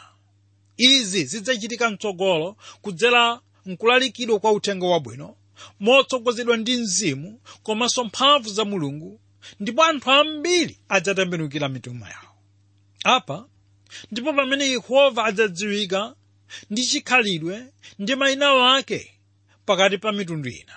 Izi 0.76 1.24
zidzachitika 1.24 1.90
mtsogolo 1.90 2.56
kudzera 2.82 3.40
mkulalikidwa 3.66 4.38
kwa 4.40 4.52
uthenga 4.52 4.86
wabwino 4.86 5.36
motsogozedwa 5.80 6.56
ndi 6.56 6.76
mzimu 6.76 7.40
komanso 7.62 8.04
mphamvu 8.04 8.48
za 8.50 8.64
mulungu 8.64 9.20
ndipo 9.60 9.84
anthu 9.84 10.10
ambiri 10.10 10.78
adzatembenukira 10.88 11.68
mitima 11.68 12.08
yawo 12.08 12.34
apa 13.04 13.46
ndipo 14.10 14.32
pamene 14.32 14.64
yehova 14.66 15.24
adzadziwika 15.24 16.14
ndi 16.70 16.86
chikhalidwe 16.86 17.66
ndi 17.98 18.16
mayina 18.16 18.74
ake 18.76 19.14
pakati 19.66 19.98
pa 19.98 20.12
mitundu 20.12 20.48
ina 20.48 20.76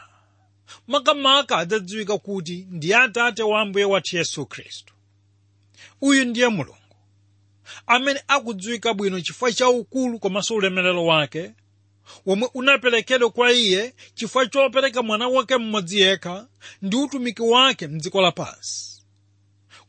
makamaka 0.87 1.57
adzadziwika 1.57 2.17
kuti 2.17 2.67
ndi 2.69 2.93
atate 2.93 3.43
wa 3.43 3.61
ambuye 3.61 3.85
wathu 3.85 4.17
yesu 4.17 4.45
khristu. 4.45 4.93
Uyu 6.01 6.25
ndiye 6.25 6.47
mulungu 6.47 6.77
amene 7.87 8.23
akudziwika 8.27 8.93
bwino 8.93 9.21
chifukwa 9.21 9.53
cha 9.53 9.69
ukulu 9.69 10.19
komanso 10.19 10.55
ulemerero 10.55 11.05
wake 11.05 11.51
womwe 12.25 12.49
unaperekedwa 12.53 13.29
kwa 13.31 13.51
iye 13.51 13.93
chifukwa 14.15 14.45
chopereka 14.47 15.03
mwana 15.03 15.27
wake 15.27 15.57
mmodzi 15.57 15.99
yekha 15.99 16.47
ndi 16.81 16.95
utumiki 16.95 17.41
wake 17.41 17.87
mdziko 17.87 18.21
lapansi 18.21 19.03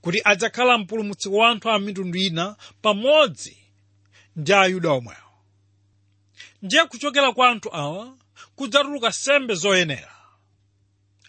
kuti 0.01 0.21
adzakhala 0.25 0.79
mpulumutsi 0.79 1.29
wa 1.29 1.49
anthu 1.49 1.71
a 1.71 1.79
mitundu 1.79 2.19
ina 2.19 2.57
pamodzi 2.83 3.57
ndi 4.37 4.53
ayuda 4.53 4.91
omwewo. 4.91 5.19
Ndiye 6.63 6.85
kuchokera 6.85 7.33
kwa 7.33 7.49
anthu 7.51 7.75
awa 7.77 8.17
kudzatuluka 8.57 9.13
sembe 9.13 9.55
zoyenera 9.55 10.12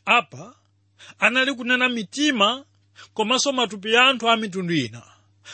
apa 0.05 0.55
anali 1.19 1.53
kunena 1.53 1.89
mitima 1.89 2.65
komanso 3.13 3.51
matupi 3.51 3.93
ya 3.93 4.03
anthu 4.03 4.29
a 4.29 4.37
mitundu 4.37 4.73
ina. 4.73 5.03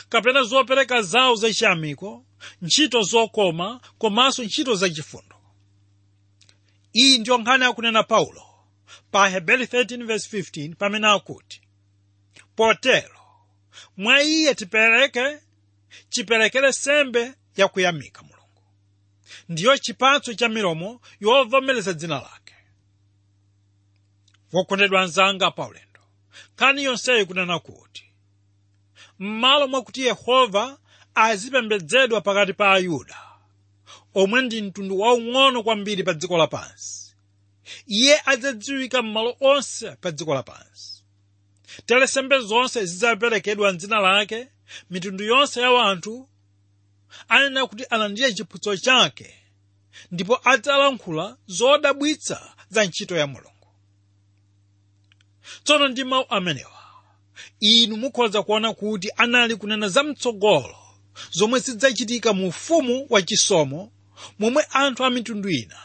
Kapena 0.08 0.42
zopereka 0.42 1.02
zawo 1.02 1.34
zachiyamiko 1.34 2.24
ntchito 2.62 3.02
zokoma 3.02 3.80
komanso 3.98 4.42
ntchito 4.44 4.74
zachifundo 4.74 5.36
iyi 6.92 7.18
ndiyo 7.18 7.38
nkhani 7.38 7.64
akunena 7.64 8.02
paulo 8.02 8.42
pa 9.10 9.28
heberi 9.28 9.64
13:15 9.64 10.74
pamene 10.74 11.06
akuti 11.06 11.60
potero 12.56 13.20
mwa 13.96 14.22
iye 14.22 14.54
tipereke 14.54 15.38
chiperekere 16.08 16.72
sembe 16.72 17.34
yakuyamika 17.56 18.22
mulungu. 18.22 18.62
Ndiyo 19.48 19.76
chipatso 19.78 20.34
cha 20.34 20.48
milomo 20.48 21.00
yovomereza 21.20 21.92
dzina 21.92 22.14
lake 22.14 22.39
wokondedwa 24.52 25.00
anzanga 25.02 25.50
paulendo. 25.50 26.00
Nkhani 26.54 26.84
yonseyi 26.84 27.24
kunena 27.24 27.58
kuti 27.58 28.04
m'malo 29.18 29.68
mwakuti 29.68 30.00
yehova 30.02 30.78
azipembedzedwa 31.14 32.20
pakati 32.20 32.52
pa 32.52 32.72
ayuda 32.72 33.18
omwe 34.14 34.42
ndi 34.42 34.62
mtundu 34.62 34.98
waung'ono 35.00 35.62
kwambiri 35.62 36.02
pa 36.02 36.12
dziko 36.14 36.38
lapansi. 36.38 37.14
Iye 37.86 38.20
adzadziwika 38.24 39.02
m'malo 39.02 39.36
onse 39.40 39.96
pa 39.96 40.10
dziko 40.10 40.34
lapansi. 40.34 41.02
Tere 41.86 42.06
sembe 42.06 42.38
zonse 42.40 42.84
zidzaperekedwa 42.86 43.72
mdzina 43.72 44.00
lake 44.00 44.48
mitundu 44.90 45.24
yonse 45.24 45.60
ya 45.60 45.82
anthu 45.82 46.28
anena 47.28 47.66
kuti 47.66 47.84
alandire 47.84 48.32
chiphunzitso 48.34 48.76
chake 48.76 49.34
ndipo 50.10 50.40
adzalankhula 50.44 51.36
zodabwitsa 51.46 52.54
za 52.70 52.84
ntchito 52.84 53.16
ya 53.16 53.26
mulungu 53.26 53.49
tsono 55.70 55.88
ndi 55.88 56.04
mawu 56.04 56.24
amenewa. 56.28 56.80
Inu 57.60 57.96
mukhoza 57.96 58.42
kuona 58.42 58.72
kuti 58.74 59.10
anali 59.16 59.56
kunena 59.56 59.88
zamtsogolo 59.88 60.76
zomwe 61.30 61.58
zidzachitika 61.60 62.32
mu 62.32 62.48
ufumu 62.48 63.06
wachisomo 63.10 63.92
momwe 64.38 64.62
anthu 64.70 65.04
a 65.04 65.10
ina. 65.10 65.78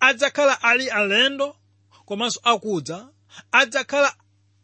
Adzakhala 0.00 0.62
ali 0.62 0.90
alendo 0.90 1.56
komanso 2.06 2.40
akudza 2.42 3.08
adzakhala 3.52 4.14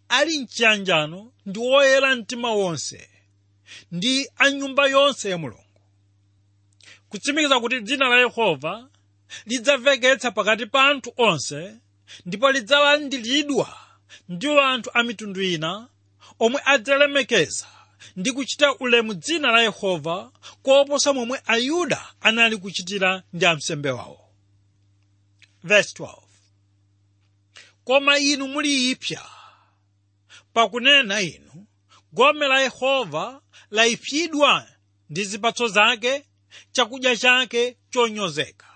ali 0.08 0.38
mchiyanjano 0.40 1.32
ndi 1.46 1.58
woyera 1.58 2.16
mtima 2.16 2.50
wonse 2.52 3.08
ndi 3.92 4.28
a 4.36 4.50
nyumba 4.50 4.86
yonse 4.86 5.30
ya 5.30 5.38
mulungu. 5.38 5.80
Kutsimikiza 7.08 7.60
kuti 7.60 7.80
dzina 7.80 8.08
la 8.08 8.16
yehova 8.16 8.88
lidzamveketsa 9.46 10.30
pakati 10.30 10.66
pa 10.66 10.84
anthu 10.88 11.12
onse 11.16 11.74
ndipo 12.26 12.50
lidzalandiridwa 12.52 13.89
ndi 14.28 14.48
anthu 14.58 14.90
a 14.94 15.02
mitundu 15.02 15.42
ina? 15.42 15.88
Omwe 16.38 16.60
adzalemekeza 16.64 17.66
ndi 18.16 18.32
kuchita 18.32 18.74
ulemu 18.74 19.14
dzina 19.14 19.50
la 19.52 19.62
yehova 19.62 20.32
koposa 20.62 21.12
momwe 21.12 21.40
ayuda 21.46 22.14
anali 22.20 22.56
kuchitira 22.56 23.22
ndi 23.32 23.46
ansembe 23.46 23.90
wawo. 23.90 24.28
Verse 25.64 25.94
12. 26.02 26.22
koma 27.84 28.18
inu 28.18 28.48
muli 28.48 28.90
ipya. 28.90 29.22
Pakunena 30.52 31.20
inu 31.20 31.66
gome 32.12 32.48
la 32.48 32.60
yehova 32.60 33.40
layipsidwa 33.70 34.68
ndi 35.10 35.24
zipatso 35.24 35.68
zake 35.68 36.24
chakudya 36.72 37.16
chake 37.16 37.76
chonyozeka. 37.90 38.66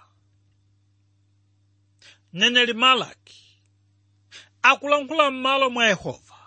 Neneli 2.33 2.73
malaki 2.73 3.44
akulankhula 4.71 5.31
m'malo 5.31 5.71
mwa 5.71 5.85
yehova 5.87 6.39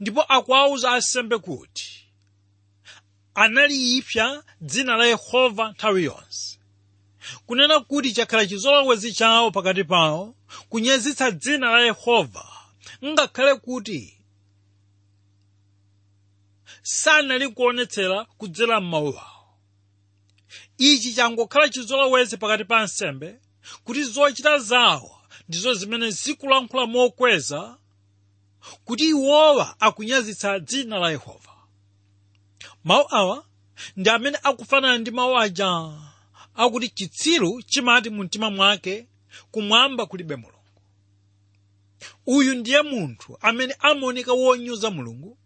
ndipo 0.00 0.22
akuwawuza 0.22 0.92
ansembe 0.92 1.38
kuti 1.38 1.90
analiyipsa 3.34 4.44
dzina 4.60 4.96
la 4.96 5.06
yehova 5.06 5.70
nthawi 5.70 6.04
yonse. 6.04 6.58
Kunena 7.46 7.80
kuti 7.80 8.12
chakhala 8.12 8.46
chizolowezi 8.46 9.12
chawo 9.12 9.50
pakati 9.50 9.84
pawo 9.84 10.34
kunyazitsa 10.68 11.30
dzina 11.30 11.72
la 11.72 11.80
yehova 11.80 12.46
ngakhale 13.04 13.54
kuti 13.54 14.18
sanali 16.82 17.48
kuonetsera 17.48 18.24
kudzera 18.38 18.80
m'mawu 18.80 19.08
awo 19.08 19.48
ichi 20.78 21.14
changokhala 21.14 21.68
chizolowezi 21.68 22.36
pakati 22.36 22.64
pa 22.64 22.78
ansembe 22.80 23.40
kuti 23.84 24.02
zochita 24.04 24.58
zawo 24.58 25.13
ndizo 25.48 25.74
zimene 25.74 26.10
zikulankhula 26.10 26.86
mokweza 26.86 27.78
kuti 28.84 29.04
iwowa 29.08 29.80
akunyazitsa 29.80 30.58
dzina 30.60 30.98
la 30.98 31.10
yehova. 31.10 31.50
Mawu 32.84 33.06
awa 33.10 33.44
ndi 33.96 34.10
amene 34.10 34.38
akufanana 34.42 34.98
ndi 34.98 35.10
mawu 35.10 35.38
aja 35.38 35.92
akuti 36.54 36.88
chitsiru 36.88 37.62
chimati 37.62 38.10
mu 38.10 38.22
mtima 38.22 38.50
mwake 38.50 39.06
kumwamba 39.50 40.06
kulibe 40.06 40.36
mulungu 40.36 40.54
uyu 42.26 42.54
ndiye 42.54 42.82
munthu 42.82 43.38
amene 43.40 43.74
amaoneka 43.78 44.32
wonyoza 44.32 44.90
mulungu 44.90 45.38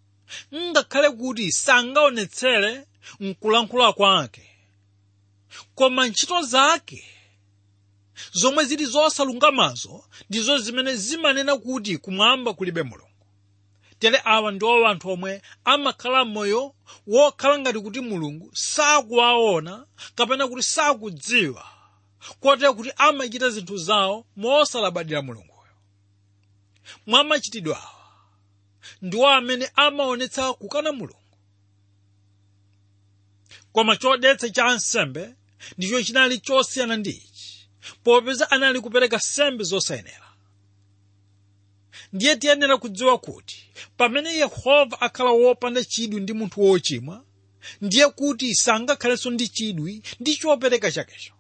ngakhale 0.54 1.10
kuti 1.10 1.52
sangaonetsere 1.52 2.86
mkulankhula 3.20 3.92
kwake. 3.92 4.44
Koma 5.74 6.06
ntchito 6.08 6.42
zake 6.42 7.04
zomwe 8.32 8.64
zili 8.64 8.84
zosalungamazo 8.86 10.04
ndizo 10.30 10.58
zimene 10.58 10.96
zimanena 10.96 11.56
kuti 11.56 11.98
kumwamba 11.98 12.54
kulibe 12.54 12.82
mulungu. 12.82 13.04
Tere 13.98 14.20
awa 14.24 14.52
ndiwo 14.52 14.86
anthu 14.88 15.10
omwe 15.10 15.42
amakhala 15.64 16.24
moyo 16.24 16.74
wokhala 17.06 17.58
ngati 17.58 17.80
kuti 17.80 18.00
mulungu 18.00 18.50
sakuwaona 18.54 19.86
kapena 20.14 20.48
kuti 20.48 20.62
sakudziwa 20.62 21.64
kotero 22.40 22.74
kuti 22.74 22.92
amachita 22.96 23.50
zinthu 23.50 23.76
zawo 23.76 24.26
mosalabadira 24.36 25.22
mulunguyo. 25.22 25.72
Mwa 27.06 27.24
machitidwe 27.24 27.74
awa 27.74 27.94
ndiwo 29.02 29.28
amene 29.28 29.70
amaonetsa 29.76 30.52
kukana 30.52 30.92
mulungu. 30.92 31.14
Koma 33.72 33.96
chodetsa 33.96 34.50
cha 34.50 34.64
ansembe 34.66 35.34
ndicho 35.78 36.02
chinali 36.02 36.38
chosiyana 36.38 36.96
ndi 36.96 37.10
ichi 37.10 37.27
popeza 38.04 38.50
anali 38.50 38.80
kupereka 38.80 39.20
sembe 39.20 39.64
zosayenera. 39.64 40.28
Ndiye 42.12 42.36
tiyenera 42.36 42.76
kudziwa 42.76 43.18
kuti 43.18 43.70
pamene 43.96 44.30
yehova 44.34 45.00
akhala 45.00 45.30
wopanda 45.30 45.84
chidwi 45.84 46.20
ndi 46.20 46.32
munthu 46.32 46.60
wochimwa 46.62 47.24
ndiye 47.80 48.08
kuti 48.08 48.54
sangakhalenso 48.54 49.30
ndi 49.30 49.48
chidwi 49.48 50.02
ndi 50.20 50.36
chopereka 50.36 50.92
chakecho. 50.92 51.32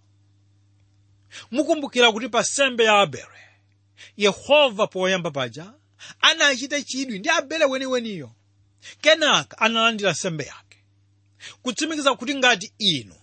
Mukumbukira 1.50 2.12
kuti 2.12 2.28
pa 2.28 2.44
sembe 2.44 2.84
ya 2.84 3.00
abele 3.00 3.40
yehova 4.16 4.86
poyamba 4.86 5.30
paja 5.30 5.72
anachita 6.20 6.82
chidwi 6.82 7.18
ndi 7.18 7.28
abele 7.28 7.64
weniweniyo. 7.64 8.30
Kenaka 9.00 9.58
analandira 9.58 10.14
sembe 10.14 10.44
yake 10.44 10.78
kutsimikiza 11.62 12.14
kuti 12.14 12.34
ngati 12.34 12.72
inu 12.78 13.14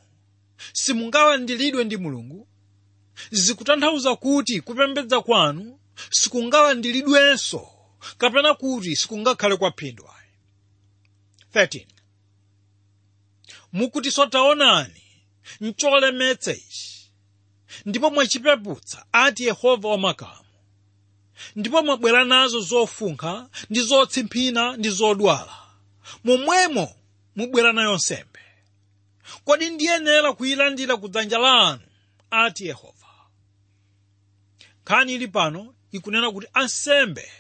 simungalandiridwe 0.74 1.84
ndi 1.84 1.98
mulungu 1.98 2.48
zikutanthauza 3.32 4.15
kuti 4.15 4.62
kupembedza 4.62 5.21
kwanu 5.21 5.80
sikungalandiridwenso 6.10 7.67
kapena 8.17 8.54
kuti 8.54 8.95
sikungakhale 8.95 9.58
kwaphindu 9.58 10.10
13 11.54 11.86
mukutiso 13.73 14.25
taonani 14.25 15.01
ncholemetsa 15.62 16.54
ichi. 16.54 17.12
Ndipo 17.86 18.10
mwachipeputsa 18.12 19.06
ati 19.12 19.43
yehova 19.45 19.89
wamakamu 19.89 20.45
ndipo 21.56 21.84
mwabwera 21.84 22.23
nazo 22.25 22.60
zofunkha 22.60 23.49
ndi 23.69 23.80
zotsimphina 23.82 24.78
ndi 24.78 24.89
zodwala. 24.89 25.58
Momwemo 26.23 26.95
mubwera 27.36 27.73
nayo 27.73 27.95
nsembe. 27.95 28.39
Kodi 29.45 29.69
ndiyenera 29.69 30.34
kuyilandira 30.34 30.97
ku 30.97 31.08
lanu 31.13 31.82
ati 32.32 32.65
yehova 32.67 32.95
nkhani 34.86 35.13
ili 35.13 35.28
pano 35.28 35.74
ikunena 35.91 36.32
kuti 36.32 36.48
ansembe. 36.54 37.32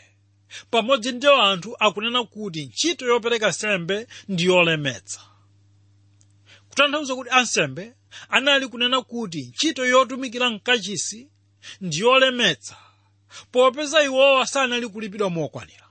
Pamodzi 0.71 1.11
ndi 1.11 1.27
anthu 1.27 1.75
akunena 1.79 2.23
kuti 2.23 2.65
ntchito 2.65 3.05
yopereka 3.05 3.49
nsembe 3.49 4.07
ndi 4.29 4.43
yolemetsa. 4.45 5.21
Kutanthauza 6.69 7.15
kuti 7.15 7.29
ansembe 7.29 7.93
anali 8.29 8.67
kunena 8.67 9.01
kuti 9.01 9.41
ntchito 9.41 9.85
yotumikira 9.85 10.49
mkachisi 10.49 11.29
ndi 11.81 11.99
yolemetsa 11.99 12.77
popeza 13.51 14.03
iwowa 14.03 14.47
sanali 14.47 14.87
kulipidwa 14.89 15.29
mokwanira. 15.29 15.87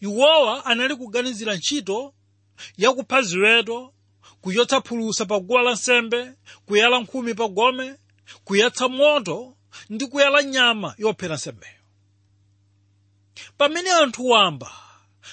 Iwowa 0.00 0.64
anali 0.66 0.96
kuganizira 0.96 1.54
ntchito 1.56 2.14
yakupha 2.76 3.22
ziweto 3.22 3.94
kuyotsa 4.40 4.80
phulusa 4.80 5.24
pa 5.26 5.40
guwa 5.40 5.62
lansembe 5.62 6.32
kuyala 6.66 7.00
nkhumi 7.00 7.34
pa 7.34 7.48
gome 7.48 7.96
kuyatsa 8.44 8.88
moto 8.88 9.54
ndi 9.90 10.06
kuyala 10.06 10.42
nyama 10.42 10.94
yophera 10.98 11.34
nsembeyo 11.34 11.72
pamene 13.58 13.90
anthu 13.90 14.26
wamba 14.26 14.72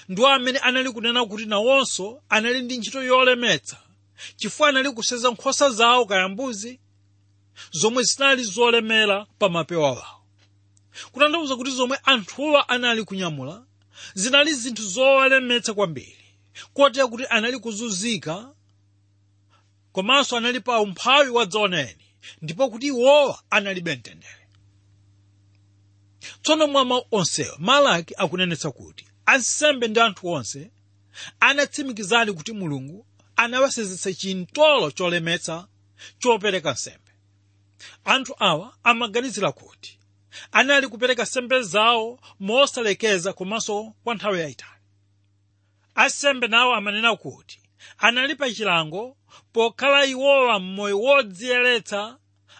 ndiwo 0.09 0.27
amene 0.27 0.59
anali 0.59 0.91
kunena 0.91 1.25
kuti 1.25 1.45
nawonso 1.45 2.21
anali 2.29 2.61
ndi 2.61 2.77
ntchito 2.77 3.03
yolemetsa 3.03 3.77
chifukwa 4.35 4.69
anali 4.69 4.91
kuseza 4.91 5.29
nkhosa 5.31 5.69
zawo 5.69 6.05
kaya 6.05 6.27
mbuzi 6.29 6.79
zomwe 7.71 8.03
zinali 8.03 8.43
zolemera 8.43 9.25
pa 9.39 9.49
mapewa 9.49 9.91
wawo. 9.91 10.21
Kutanthauza 11.11 11.55
kuti 11.55 11.71
zomwe 11.71 11.97
anthuwa 12.03 12.69
anali 12.69 13.03
kunyamula 13.03 13.63
zinali 14.13 14.53
zinthu 14.53 14.83
zowalemetsa 14.83 15.73
kwambiri 15.73 16.25
kotera 16.73 17.07
kuti 17.07 17.25
anali 17.29 17.59
kuzunzika 17.59 18.53
komanso 19.91 20.37
anali 20.37 20.59
pa 20.59 20.79
umphawi 20.79 21.29
wadzaoneni 21.29 22.04
ndipo 22.41 22.69
kuti 22.69 22.87
iwowa 22.87 23.43
analibe 23.49 23.95
mtendere. 23.95 24.47
Tsono 26.41 26.67
mwa 26.67 26.85
mawu 26.85 27.05
onsewa 27.11 27.55
malaki 27.59 28.13
akunenetsa 28.17 28.71
kuti 28.71 29.05
ansembe 29.25 29.87
ndi 29.87 29.99
anthu 29.99 30.27
onse 30.27 30.71
anatsimikizadi 31.39 32.33
kuti 32.33 32.51
mulungu 32.53 33.05
anawasenzetsa 33.35 34.13
chintolo 34.13 34.91
cholemetsa 34.91 35.67
chopereka 36.19 36.71
nsembe. 36.71 37.11
Anthu 38.05 38.35
awa 38.39 38.77
amaganizira 38.83 39.51
kuti 39.51 39.99
anali 40.51 40.87
kupereka 40.87 41.23
nsembe 41.23 41.61
zawo 41.61 42.19
mosalekeza 42.39 43.33
komanso 43.33 43.93
kwa 44.03 44.15
nthawi 44.15 44.39
yayitali 44.39 44.71
ansembe 45.95 46.47
nawo 46.47 46.75
amanena 46.75 47.15
kuti 47.15 47.59
anali 47.97 48.35
pa 48.35 48.51
chilango 48.51 49.17
pokhala 49.53 50.05
iwowa 50.05 50.59
m'moyo 50.59 50.99
wodziyeretsa 50.99 52.17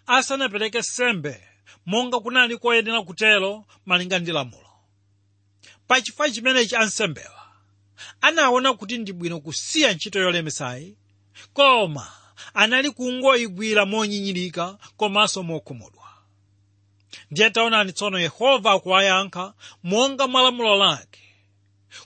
asanapereke 0.07 0.79
nsembe 0.79 1.43
monga 1.85 2.19
kunali 2.19 2.57
koyenera 2.57 3.01
kutero 3.01 3.65
malinga 3.85 4.19
ndi 4.19 4.31
lamulo. 4.31 4.69
Pachifukwa 5.88 6.29
chimenechi 6.29 6.75
ansembewa 6.75 7.41
anaona 8.21 8.73
kuti 8.73 8.97
ndi 8.97 9.13
bwino 9.13 9.39
kusiya 9.39 9.93
ntchito 9.93 10.19
yolemetsayi 10.19 10.97
koma 11.53 12.11
anali 12.53 12.91
kungoyigwira 12.91 13.85
monyinyirika 13.85 14.77
komanso 14.97 15.43
mokhumudwa. 15.43 16.05
Ndiye 17.31 17.49
taonani 17.49 17.93
tsono 17.93 18.19
yehova 18.19 18.71
akuwayankha 18.71 19.53
monga 19.83 20.27
mwa 20.27 20.41
lamulo 20.43 20.75
lake 20.75 21.21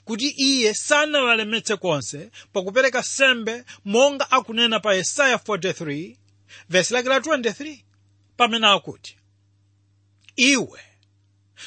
kuti 0.05 0.27
iye 0.37 0.73
sanawalemetse 0.73 1.75
konse 1.77 2.31
pakupereka 2.53 3.03
sembe 3.03 3.63
monga 3.85 4.31
akunena 4.31 4.79
pa 4.79 4.93
yesaya 4.95 5.35
43 5.35 6.17
vesi 6.69 6.93
lake 6.93 7.09
la 7.09 7.19
23 7.19 7.79
pamene 8.37 8.67
akuti 8.67 9.17
iwe 10.35 10.79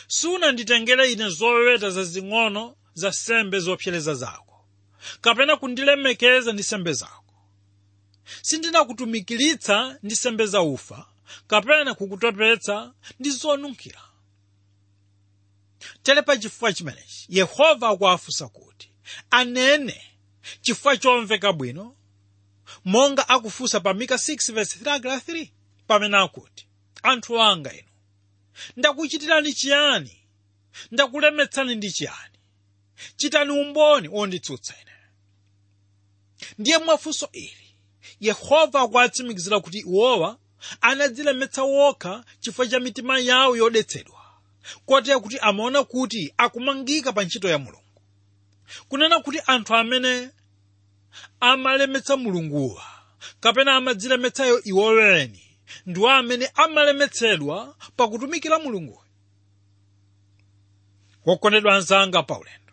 sunanditengere 0.08 1.12
ine 1.12 1.28
zoweta 1.28 1.90
zazing'ono 1.90 2.76
za 2.94 3.12
sembe 3.12 3.58
zopsereza 3.60 4.14
zako 4.14 4.64
kapena 5.20 5.56
kundilemekeza 5.56 6.52
ndi 6.52 6.62
sembe 6.62 6.92
zako. 6.92 7.34
Sindinakutumikiritsa 8.42 9.98
ndi 10.02 10.16
sembe 10.16 10.46
za 10.46 10.62
ufa 10.62 11.06
kapena 11.46 11.94
kukutopetsa 11.94 12.94
ndi 13.20 13.30
zonunkhira 13.30 14.00
tere 16.02 16.22
pa 16.22 16.36
chifukwa 16.36 16.72
chimenechi 16.72 17.26
yehova 17.28 17.88
akuwafunsa 17.88 18.48
kuti 18.48 18.90
anene 19.30 20.02
chifukwa 20.60 20.96
chomveka 20.96 21.52
bwino 21.52 21.96
monga 22.84 23.28
akufunsa 23.28 23.80
pa 23.80 23.94
mika 23.94 24.14
6:3 24.14 25.48
pamene 25.86 26.16
akuti 26.16 26.66
anthu 27.02 27.42
anga 27.42 27.72
inu 27.72 27.88
ndakuchitirani 28.76 29.52
chiyani? 29.52 30.18
Ndakulemetsani 30.90 31.74
ndi 31.74 31.92
chiyani? 31.92 32.38
Chitani 33.16 33.50
umboni 33.50 34.08
onditsutsa 34.12 34.74
ine 34.82 34.92
ndiye 36.58 36.78
mwafunso 36.78 37.28
ili 37.32 37.76
yehova 38.20 38.80
akuwatsimikizira 38.80 39.60
kuti 39.60 39.78
iwowa 39.78 40.38
anadzilemetsa 40.80 41.62
wokha 41.62 42.24
chifukwa 42.40 42.66
cha 42.66 42.80
mitima 42.80 43.18
yawo 43.18 43.56
yodetsedwa 43.56 44.21
kotera 44.86 45.20
kuti 45.20 45.38
amaona 45.38 45.84
kuti 45.84 46.34
akumangika 46.36 47.12
pa 47.12 47.24
ntchito 47.24 47.48
ya 47.48 47.58
mulungu. 47.58 47.82
Kunena 48.88 49.20
kuti 49.20 49.40
anthu 49.46 49.74
amene 49.74 50.30
amalemetsa 51.40 52.16
mulunguwa 52.16 52.84
kapena 53.40 53.76
amadzilemetsayo 53.76 54.62
iwoweni 54.64 55.42
ndiwo 55.86 56.10
amene 56.10 56.46
amalemetsedwa 56.54 57.76
pakutumikira 57.96 58.58
mulunguyo 58.58 59.02
wokondedwa 61.26 61.74
anzanga 61.76 62.22
paulendo 62.22 62.72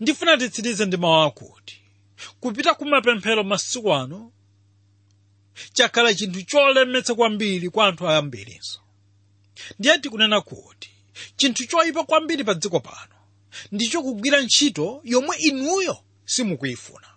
ndifuna 0.00 0.36
titsirize 0.36 0.86
ndi 0.86 0.96
mawu 0.96 1.22
akuti 1.22 1.80
kupita 2.40 2.74
kumapemphero 2.74 3.44
masiku 3.44 3.94
ano 3.94 4.32
chakhala 5.72 6.14
chinthu 6.14 6.42
cholemetsa 6.42 7.14
kwambiri 7.14 7.70
kwa 7.70 7.86
anthu 7.86 8.08
ayambirinso 8.08 8.80
ndiye 9.78 9.98
tikunena 9.98 10.40
kuti 10.40 10.75
chinthu 11.36 11.66
choyipa 11.66 12.04
kwambiri 12.04 12.44
pa 12.44 12.54
dziko 12.54 12.80
pano. 12.80 13.14
Ndicho 13.72 14.02
kugwira 14.02 14.40
ntchito 14.42 15.00
yomwe 15.04 15.36
inuyo 15.36 15.98
simukuyifuna. 16.24 17.08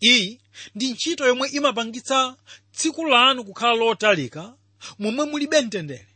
Iyi 0.00 0.40
ndi 0.74 0.90
ntchito 0.90 1.26
yomwe 1.26 1.48
imapangitsa 1.48 2.36
tsiku 2.72 3.04
lanu 3.06 3.44
kukhala 3.44 3.74
lotalika 3.74 4.54
momwe 4.98 5.26
mulibe 5.26 5.60
mtendere 5.60 6.06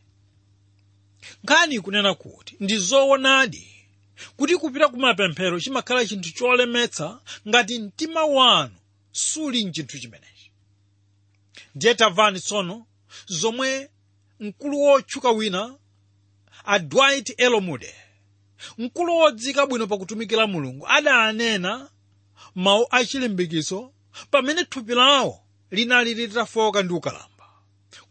nkhani 1.43 1.75
ikunena 1.75 2.13
kuti 2.13 2.55
ndi 2.59 2.77
zoonadi 2.77 3.67
kuti 4.37 4.55
kupita 4.57 4.87
kumapemphero 4.87 5.59
chimakhala 5.59 6.05
chinthu 6.05 6.31
cholemetsa 6.33 7.19
ngati 7.47 7.79
mtima 7.79 8.25
wanu 8.25 8.75
suli 9.11 9.65
mchinthu 9.65 9.99
chimenechi. 9.99 10.51
Ndiye 11.75 11.95
tamvani 11.95 12.39
tsono 12.39 12.85
zomwe 13.27 13.89
mkulu 14.39 14.79
wotchuka 14.81 15.29
wina 15.31 15.75
a 16.69 16.79
dwight 16.79 17.33
moody 17.61 17.93
mkulu 18.77 19.15
wodzika 19.17 19.65
bwino 19.67 19.87
pakutumikira 19.87 20.47
mulungu 20.47 20.87
adanena 20.87 21.89
mawu 22.55 22.87
achilimbikitso 22.91 23.93
pamene 24.31 24.65
thupi 24.65 24.93
lawo 24.95 25.43
linali 25.71 26.13
litafoka 26.13 26.83
ndi 26.83 26.93
ukalamba. 26.93 27.45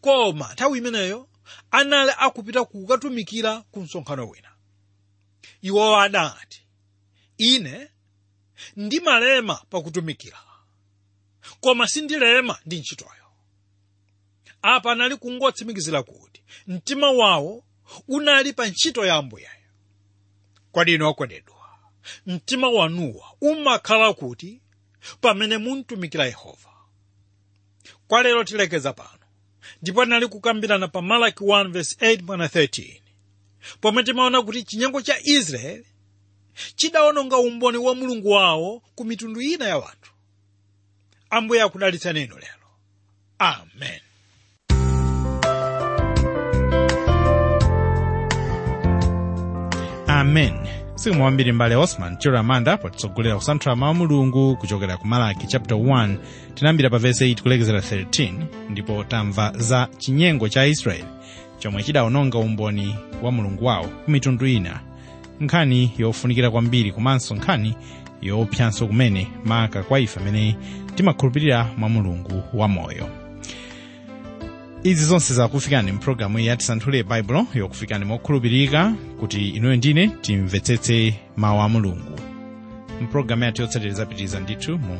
Koma 0.00 0.52
nthawi 0.52 0.78
imeneyo 0.78 1.28
anali 1.70 2.12
akupita 2.18 2.64
kukatumikira 2.64 3.60
ku 3.60 3.80
msonkhano 3.80 4.28
wina. 4.28 4.48
Iwowo 5.62 5.96
adati 6.00 6.62
ine 7.38 7.90
ndimalema 8.76 9.54
pakutumikira 9.70 10.38
koma 11.60 11.88
sindilema 11.88 12.58
ndi 12.66 12.78
ntchitoyo. 12.78 13.26
Apa 14.62 14.92
anali 14.92 15.16
kungotsimikizira 15.16 16.02
kuti 16.02 16.42
mtima 16.66 17.10
wawo 17.10 17.64
unali 18.08 18.52
pa 18.52 18.66
ntchito 18.66 19.06
ya 19.06 19.14
ambuyeyo 19.14 19.50
kodi 20.72 21.02
okondedwa 21.02 21.56
mtima 22.26 22.68
wanuwa 22.68 23.26
umakhala 23.40 24.12
kuti 24.12 24.60
pamene 25.20 25.58
muntumikira 25.58 26.26
yehova. 26.26 26.70
Kwa 28.08 28.22
lero 28.22 28.44
tilekeza 28.44 28.92
pano 28.92 29.24
ndipo 29.82 30.04
tinali 30.04 30.28
kukambirana 30.28 30.88
pa 30.88 31.02
malaki 31.02 31.44
1:8-13 31.44 33.00
pomwe 33.80 34.02
timaona 34.02 34.42
kuti 34.42 34.62
chinyengo 34.64 35.02
cha 35.02 35.20
israeli 35.22 35.86
chidawononga 36.76 37.36
umboni 37.36 37.78
wa 37.78 37.94
mulungu 37.94 38.30
wawo 38.30 38.82
ku 38.94 39.04
mitundu 39.04 39.40
ina 39.40 39.68
ya 39.68 39.78
wanthu. 39.78 40.12
Ambuye 41.30 41.62
akudalitsa 41.62 42.12
neno 42.12 42.38
lero. 42.38 42.68
Amen 43.38 44.00
amen. 50.26 50.52
Siku 50.94 51.16
mwambiri 51.16 51.52
mbale 51.52 51.76
osman 51.76 52.16
chero 52.18 52.38
amanda 52.38 52.76
potitsogolera 52.76 53.36
kusanthula 53.36 53.76
mawu 53.76 53.94
mulungu 53.94 54.56
kuchokera 54.56 54.96
ku 54.96 55.06
malaki 55.06 55.46
chapter 55.46 55.76
1 55.76 56.16
tinayambira 56.54 56.90
pa 56.90 56.98
vese 56.98 57.26
8 57.32 57.42
kulekezera 57.42 57.78
13 57.80 58.32
ndipo 58.70 59.04
tamva 59.04 59.52
za 59.56 59.88
chinyengo 59.98 60.48
cha 60.48 60.66
israeli 60.66 61.04
chomwe 61.58 61.82
chidawononga 61.82 62.38
umboni 62.38 62.96
wa 63.22 63.32
mulungu 63.32 63.64
wawo 63.64 63.86
ku 64.04 64.10
mitundu 64.10 64.46
ina. 64.46 64.80
Nkhani 65.40 65.92
yofunikira 65.98 66.50
kwambiri 66.50 66.92
komanso 66.92 67.34
nkhani 67.34 67.76
yoopsanso 68.22 68.86
kumene 68.86 69.28
maka 69.44 69.82
kwa 69.82 70.00
ife 70.00 70.20
amene 70.20 70.56
timakhulupirira 70.94 71.70
mwa 71.76 71.88
mulungu 71.88 72.42
wamoyo 72.54 73.08
izi 74.86 75.04
zonse 75.04 75.34
zakufikani 75.34 75.92
mpulogalamu 75.92 76.38
ya 76.38 76.56
tisanthule 76.56 77.02
baibulo 77.02 77.46
yokufikani 77.54 78.04
mokhulupirika 78.04 78.92
kuti 79.20 79.48
inuyo 79.48 79.76
ndine 79.76 80.08
timvetsetse 80.20 81.14
mawu 81.36 81.60
a 81.60 81.68
mulungu 81.68 82.20
mpulogalamu 83.02 83.44
yathu 83.44 83.62
yotsatira 83.62 83.92
zapitiriza 83.94 84.40
ndithu 84.40 84.78
mu 84.78 84.98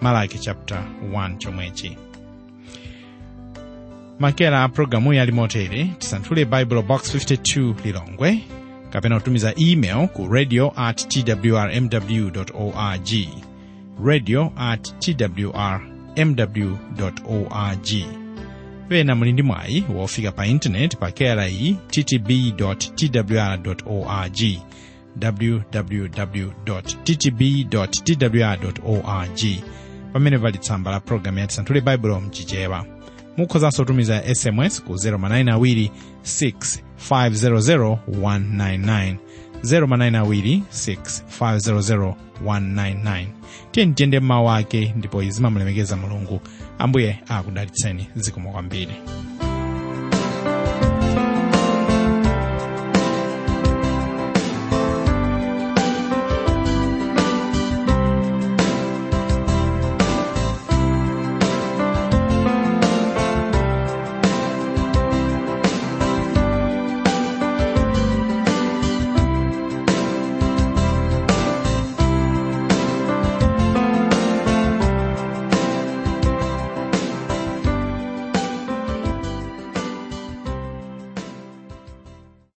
malaki 0.00 0.38
chapter 0.38 0.84
1 1.12 1.36
chomwechi. 1.38 1.96
Makera 4.18 4.62
a 4.64 4.68
pulogalamu 4.68 5.10
ali 5.20 5.32
motere 5.32 5.90
tisanthule 5.98 6.44
bible 6.44 6.82
box 6.82 7.14
52 7.14 7.74
lilongwe. 7.84 8.38
Kapena 8.90 9.18
kutumiza 9.18 9.54
email 9.56 10.08
ku 10.08 10.28
radio 10.28 10.72
at 10.76 11.08
twrmw 11.08 12.30
org 12.54 13.10
radio 14.04 14.52
at 14.56 14.98
twrmw 14.98 16.72
org 17.26 17.88
pena 18.88 19.14
muli 19.14 19.32
ndi 19.32 19.42
mwayi 19.42 19.84
wofika 19.94 20.32
pa 20.32 20.46
intaneti 20.46 20.96
pa 20.96 21.10
kri 21.10 21.76
ttb 21.90 22.28
twr 22.56 23.76
org 23.86 24.40
www 25.22 26.48
ttb 27.04 27.40
twr 27.70 28.72
org 28.86 29.40
pamene 30.12 30.38
pali 30.38 30.58
tsamba 30.58 30.90
la 30.90 31.00
programu 31.00 31.38
yati 31.38 31.54
santhule 31.54 31.80
baibulo 31.80 32.20
mchichewa 32.20 32.84
mukhozanso 33.36 33.82
kutumiza 33.82 34.34
sms 34.34 34.82
ku 34.82 34.92
0manayina 34.92 35.56
6 35.56 36.78
500 37.10 39.16
0manayina 39.62 40.24
tiyeni 43.70 43.92
tiyende 43.94 44.20
mmawu 44.20 44.50
ake 44.50 44.94
ndipo 44.96 45.22
izimamulemekeza 45.22 45.96
mulungu. 45.96 46.40
Ambuye 46.78 47.18
akudalitseni 47.28 48.06
zikomo 48.16 48.52
kwambiri 48.52 48.92